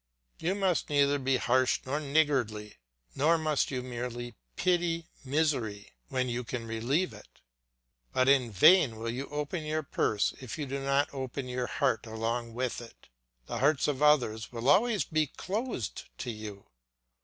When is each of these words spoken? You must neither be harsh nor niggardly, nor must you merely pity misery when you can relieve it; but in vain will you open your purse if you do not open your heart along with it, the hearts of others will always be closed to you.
You 0.39 0.55
must 0.55 0.89
neither 0.89 1.19
be 1.19 1.37
harsh 1.37 1.81
nor 1.85 1.99
niggardly, 1.99 2.77
nor 3.15 3.37
must 3.37 3.69
you 3.69 3.83
merely 3.83 4.33
pity 4.55 5.11
misery 5.23 5.93
when 6.09 6.27
you 6.27 6.43
can 6.43 6.65
relieve 6.65 7.13
it; 7.13 7.39
but 8.11 8.27
in 8.27 8.49
vain 8.49 8.95
will 8.97 9.11
you 9.11 9.27
open 9.27 9.63
your 9.63 9.83
purse 9.83 10.33
if 10.41 10.57
you 10.57 10.65
do 10.65 10.79
not 10.83 11.13
open 11.13 11.47
your 11.47 11.67
heart 11.67 12.07
along 12.07 12.55
with 12.55 12.81
it, 12.81 13.09
the 13.45 13.59
hearts 13.59 13.87
of 13.87 14.01
others 14.01 14.51
will 14.51 14.69
always 14.69 15.03
be 15.03 15.27
closed 15.27 16.05
to 16.17 16.31
you. 16.31 16.65